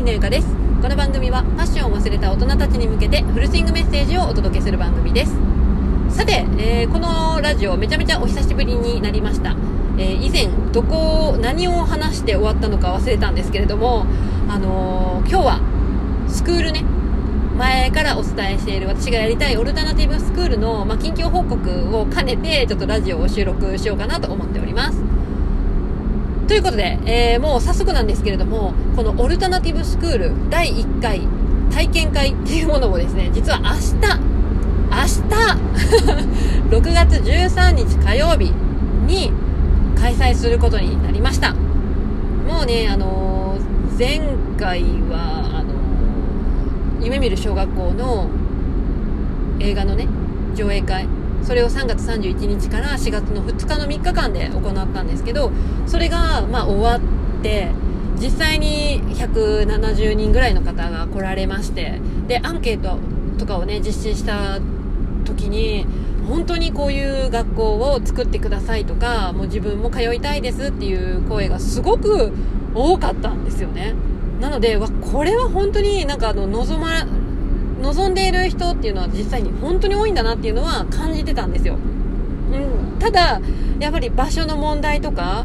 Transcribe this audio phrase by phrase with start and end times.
[0.00, 0.46] 森のゆかです。
[0.80, 5.36] この番組はファッションを忘れた大人たちに向けてフルスイングメッセージをお届けする番組です。
[6.08, 9.54] さて、えー、このラジオめちゃめちゃお久しぶりになりました、
[9.98, 14.06] えー、以前どこ何を話して終わったのか忘れたんですけれども
[14.48, 15.60] あのー、今日は
[16.28, 16.82] スクールね。
[17.58, 25.19] 前からお伝えしている私がやりたいオルタナティブスクールの、まあ、近況報告を兼ねてちょっとラジオを収録しようかなと思っております。
[26.50, 31.20] ということで、えー、もう早速なんですけれどもこのオルタナティブスクール第1回
[31.72, 33.94] 体験会っていうものをですね実は明日
[34.90, 34.96] 明
[35.28, 35.46] 日
[36.74, 38.52] 6月13日火曜日
[39.06, 39.30] に
[39.94, 41.52] 開催することになりました。
[41.52, 44.20] もうねあのー、前
[44.58, 45.74] 回はあの
[47.00, 48.26] 夢見る小学校の
[49.60, 50.08] 映画のね
[50.56, 51.06] 上映会
[51.42, 55.50] それを3月31日から4月の2日の3日間で行ったんですけど
[55.86, 57.70] それがま終わって
[58.20, 62.98] 実際に170人ぐらいの方が来られましてでアンケート
[63.38, 64.60] とかをね実施した
[65.24, 65.86] 時に
[66.28, 72.32] 本当にこういう学校を作ってくださいとかもう自分も通いたいですっていう声がすごく
[72.74, 73.94] 多かったんですよね。
[74.40, 77.04] なのでわこれは本当になんかあの望ま
[77.90, 83.40] 望んでいる人っていうのは実際に本当に多いんだなっていうのは感じてたんですよ、うん、ただ
[83.80, 85.44] やっぱり場所の問題とか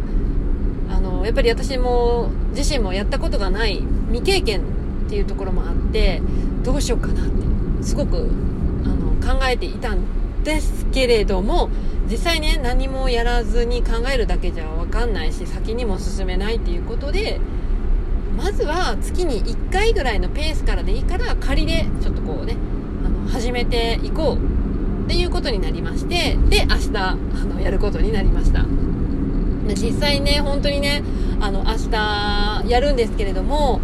[0.89, 6.21] あのやっぱり私も自身もやったことがない未経験っていうところもあって
[6.63, 8.29] どうしようかなってすごく
[8.83, 11.69] あの考えていたんですけれども
[12.09, 17.39] 実際ね何もやらずに考えるだけじゃ分かんないし先にも進めないっていうことで
[18.37, 22.57] まずは月に1回ぐらいのペースからでいいから仮でちょっとこうね
[23.05, 28.65] あの始めていこうっていうことになりましてで明日あのやることになりました。
[29.73, 31.03] 実際ね本当にね
[31.39, 33.81] あの明日やるんですけれども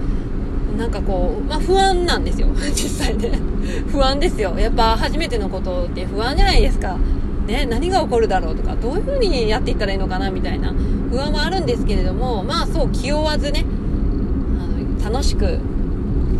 [0.77, 2.47] なんかこう、まあ、不安なんですよ。
[2.73, 3.39] 実際ね。
[3.91, 4.57] 不安ですよ。
[4.57, 6.97] やっぱ初めてのことって不安じゃないですか。
[7.47, 10.73] ね、何が起こるだろうとかどういう風にやっていったらいいのかなみたいな
[11.09, 13.65] 不安はあるんですけれどもまあそう気負わずね
[15.03, 15.59] 楽しく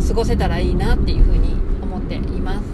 [0.08, 2.64] 過ごせたらいいなっていうふうに思っています。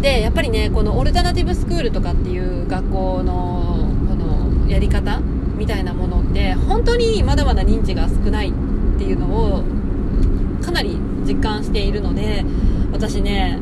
[0.00, 5.20] でやっぱりねこのオルタナティブスクールとかっていう学校のこのやり方
[5.56, 8.52] みたいなものって本当にまだまだ認知が少ないっ
[8.98, 9.64] ていうのを
[10.62, 10.96] かなり
[11.26, 12.44] 実感しているので
[12.92, 13.58] 私ね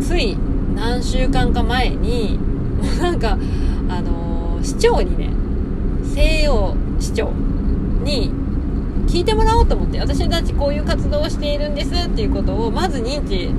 [0.00, 0.36] つい
[0.74, 3.38] 何週間か前にもうなんか
[3.88, 5.30] あの、市長にね
[6.14, 7.30] 西洋市長
[8.02, 8.32] に
[9.06, 13.50] 聞いてもらおうと思って私たちこういう活動をしているんですっていうことをまず認知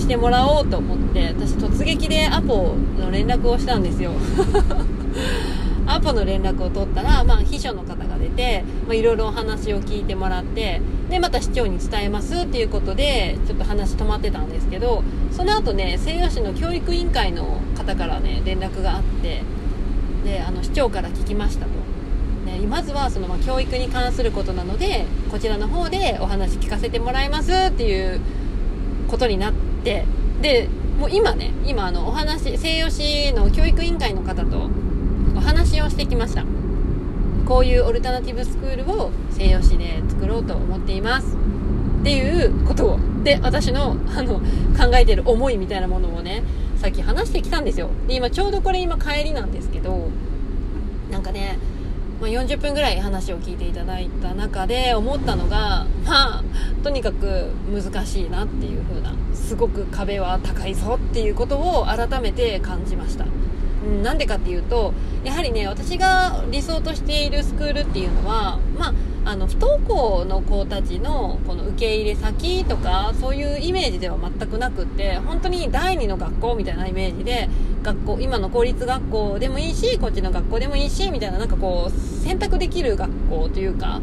[0.00, 4.12] してもらおうと思って私突撃でアポの連絡をしたんですよ。
[5.86, 19.42] アポの連絡を取ったら、まあ、秘書の方が出て、ま、いろいろお話を聞いてもらってでまた市長に伝えますっていうことでちょっと話止まってたんですけどその後ね西予市の教育委員会の方からね連絡があって
[20.24, 21.83] であの市長から聞きましたと。
[22.58, 28.20] ね、まずはそのま教育に関することなのでこちらの方でお話聞かせてもらいますっていう
[29.08, 29.52] ことになっ
[29.84, 30.04] て
[30.40, 34.70] でもう今ね今あのお話西予市の教育委員会の方と
[35.36, 36.44] お話をしてきました。
[37.46, 41.36] こういうオルタナティブスクールを西予市で作ろうと思っています。
[42.00, 42.98] っていうことを。
[43.24, 44.40] で私のあの
[44.78, 46.42] 考えてる思いみたいなものをね
[46.76, 47.88] さっき話してきたんですよ。
[48.06, 50.08] で今ちょうどこれ今帰りなんですけど
[51.10, 51.58] なんかね
[52.20, 56.44] まあ、40分ぐらい話を聞いていただいた中で思ったのがまあ
[56.82, 63.26] とにかく難しいなっていう風なすごく壁は高いぞっていうことを改めて感じました。
[64.02, 64.94] なんでかっていうと
[65.24, 68.94] やはりね私が理想としているスクールっていうのはまあ
[69.26, 77.48] あの不登校の子たちのこの受け入れ先とかそういうイメージでは全くなくって本当に第二の学校みたいなイメージで
[77.82, 84.00] 学校今の公立学校でもいいしこっちの学校でもいいしみたいななんかこう選択できる学校というか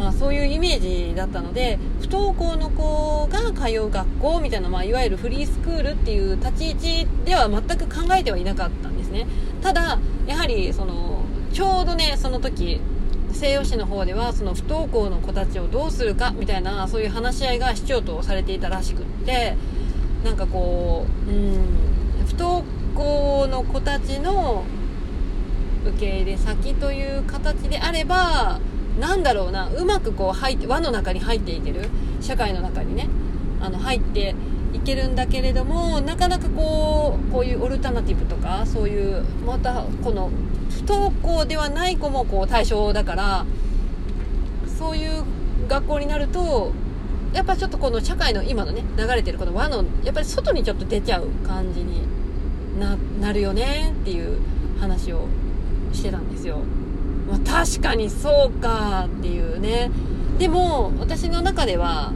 [0.00, 0.80] まあ、そういうイメー
[1.10, 9.26] ジだったので不登校の子が通う学校みたいな、まあ、いわゆるフリースクールっていう立ち位置では全く考えてはいなかったんですね。
[9.60, 12.80] ただやはりそのちょうどねその時
[13.32, 19.56] 西予市の方ではその不登校の子たちをどうするかみたいなそういう話し合いが市長とされていたらしくって
[20.24, 24.64] なんかこううん不登校の子たちの
[25.86, 28.60] 受け入れ先という形であれば
[28.98, 31.88] なんだろうなうまくこう入って輪の中に入っていける
[32.20, 33.08] 社会の中にね
[33.60, 34.34] あの入って
[34.74, 40.30] いけるんだけれどもなかなかこうこういうオルタナティブとかそういうまたこの
[40.70, 43.46] 不登校ではない子もこう対象だから
[44.78, 45.24] そういう
[45.68, 46.72] 学校になると
[47.32, 52.02] やっぱちょっとこの社会の今のね流れてるこの輪のやっぱり外にちょっと出ちゃう感じに
[52.78, 54.38] ななるよねっていう
[54.80, 55.26] 話を
[55.92, 56.58] してたんですよ、
[57.28, 59.90] まあ、確かにそうかっていうね。
[60.38, 62.12] でも私の中では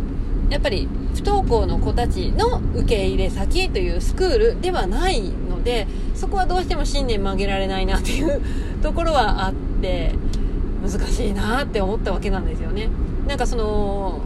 [0.48, 5.30] やっぱり不登校の子たちの受け入れ先というスクールではない
[5.64, 8.40] でそこはどうしても信念曲げられないなっていう
[8.82, 10.14] ところはあって
[10.82, 12.90] 難しいなって思ったわけなんですよね。
[13.26, 14.20] なんかその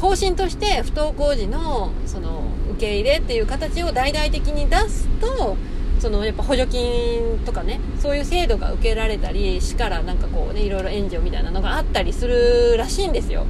[0.00, 5.56] 方針として不登校時のその受け入れっていう形を大々的に出すと
[5.98, 13.46] そのやっぱ補助金とかねそういう制度が受けられたり市からなんかこうねいろいろ援助みたいなのがあったりするらしいんですよ、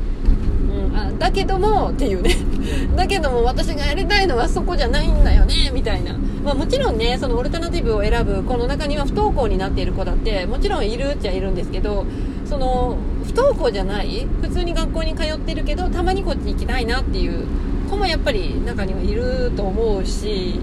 [0.71, 2.54] うん、あだけどもっていうね。
[2.97, 6.15] だけども私がやりたいのはそこじゃないんだよねみたいな、
[6.45, 12.05] まあ、もちろんねそのオルタナティブを選ぶこの中には不登校になっている子だってもちろんいるっちゃいるんですけど
[12.45, 17.47] その不登校じゃない普通に学校に通ってるけどたまにこっち行きたいなっていう
[17.91, 20.61] 子もやっぱり中にはいると思うし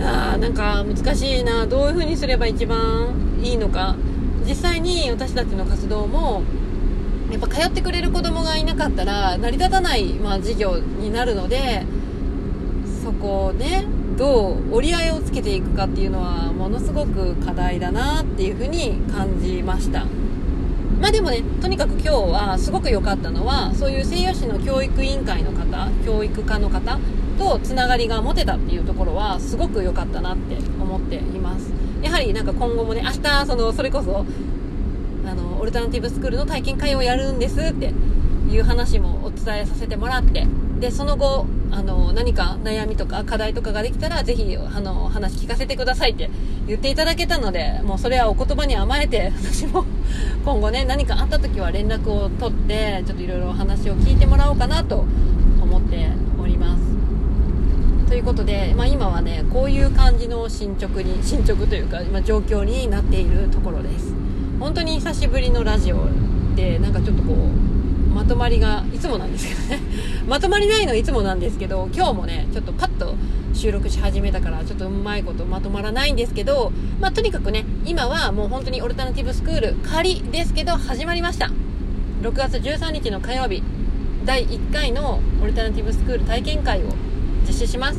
[0.00, 3.96] あなんか難しいなどういう風にすれば一番いいのか。
[4.46, 6.42] 実際に私たちの活動も
[7.32, 11.84] やっぱ通ってくれる子供がいなかったら成り立たない、まあ、事業になるので
[13.02, 13.84] そこをね
[14.18, 20.04] どう折り合いをつけていくかっていうのはものすごく課題だなっていうふうに感じました。
[21.00, 27.00] まあでもねとにかく今日はすごく良かったのはそういう西予市の教育委員会の方教育課の方
[27.38, 31.72] とつながりが持てたっていうところはすごく良かったなって思っています。
[32.02, 34.24] やはりなんか今後もね明日そのそれこそ
[35.26, 37.92] あのオルタナティブスクールの体験会をやるんですって
[38.50, 40.46] いう話もお伝えさせてもらって
[40.80, 46.28] でその後あの何か悩みとか課題とかができたらぜひあの話聞かせてくださいって
[46.66, 49.84] 言っていただけたのでもうそれはお言葉に甘えて私も
[50.44, 55.06] 今後ね何かあった時は連絡を取ってちょっといろいろお話を聞いてもらおうかなと
[55.62, 56.08] 思って
[56.40, 56.82] おります。
[58.08, 64.21] ということで、まあ、今はねこういう感じの進捗に進捗というか、まあ、状況になっているところです。
[64.62, 66.06] 本当に久しぶりのラジオ
[66.54, 69.80] でなんかちょっとこうまとまりがいつもなんですけどね
[70.28, 73.16] まとまりないのいつもなんですけど今日もねちょっとパッと
[73.54, 76.70] 収録し始めたからちょっとうまいことまとまらないんですけど、
[77.00, 81.50] まあ、とにかくね今はもう本当にオルタナティブスクール仮ですけど始まりました
[82.22, 83.64] 6月13日の火曜日
[84.24, 86.94] 第1回のオルタナティブスクール体験会を
[87.44, 87.98] 実施します。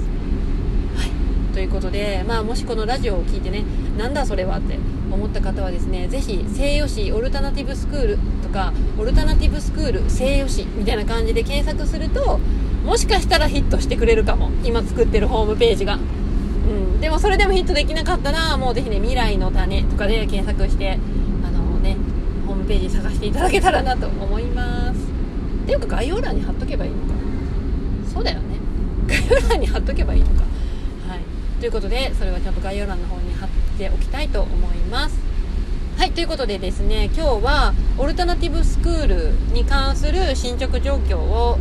[0.96, 1.54] はい。
[1.54, 3.66] ということで、まあ、もしこのラジオを聞いてね、
[3.98, 4.80] なんだそれはって
[5.14, 12.40] 思った方はですね、ぜひ、西予市オルタナティブスクールとか、オルタナティブスクール西予市みたいな感じで検索すると、
[12.86, 14.50] もしかしたらヒットしてくれるかも。
[14.64, 15.96] 今作ってるホームページが。
[15.96, 17.00] うん。
[17.00, 21.00] でもそれでもヒットできなかったら、もうぜひね、未来の種とかで検索して、
[21.44, 21.96] あのね、
[22.46, 25.00] ホームページ探していただけたらなと思います。
[25.64, 27.14] っていうか概要欄に貼っとけばいいのか。
[28.14, 28.44] そうだよね。
[29.08, 30.42] 概要欄に貼っとけばいいのか。
[31.08, 31.20] はい。
[31.60, 35.20] ということで、それはちゃんと概要欄の方に貼ってっておきたいと思います。
[35.98, 41.60] はい、ということでですね、今日はオルタナティブスクールに関する進捗状況を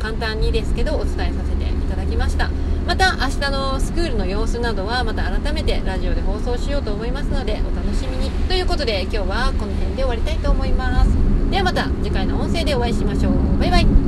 [0.00, 2.50] 簡単にですけどお伝えさせていただきました。
[2.86, 8.30] また明日のスクールの様子などはまた改めてラジオで放送しようと思いますのでお楽しみに。
[8.48, 11.10] ということで今日はこの辺で終わりたいと思います。
[11.50, 13.58] ではまた次回の音声でお会いしましょう。
[13.58, 14.01] バイバイ。